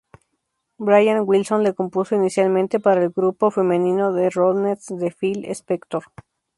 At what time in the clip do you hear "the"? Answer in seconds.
4.11-4.31